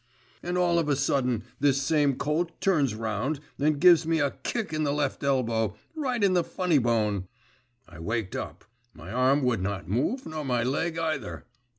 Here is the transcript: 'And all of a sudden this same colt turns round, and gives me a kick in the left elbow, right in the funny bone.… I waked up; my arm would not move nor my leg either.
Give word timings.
'And 0.41 0.57
all 0.57 0.79
of 0.79 0.89
a 0.89 0.95
sudden 0.95 1.43
this 1.59 1.79
same 1.79 2.15
colt 2.15 2.59
turns 2.59 2.95
round, 2.95 3.39
and 3.59 3.79
gives 3.79 4.03
me 4.03 4.19
a 4.19 4.31
kick 4.41 4.73
in 4.73 4.83
the 4.83 4.91
left 4.91 5.23
elbow, 5.23 5.75
right 5.93 6.23
in 6.23 6.33
the 6.33 6.43
funny 6.43 6.79
bone.… 6.79 7.27
I 7.87 7.99
waked 7.99 8.35
up; 8.35 8.65
my 8.95 9.11
arm 9.11 9.43
would 9.43 9.61
not 9.61 9.87
move 9.87 10.25
nor 10.25 10.43
my 10.43 10.63
leg 10.63 10.97
either. 10.97 11.45